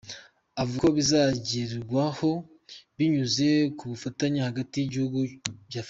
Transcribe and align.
Avuga 0.61 0.83
ko 0.87 0.91
bizagerwaho 0.97 2.31
binyuze 2.97 3.47
mu 3.77 3.85
bufatanye 3.91 4.39
hagati 4.47 4.75
y’ibihugu 4.77 5.19
bya 5.29 5.35
Afurika. 5.35 5.79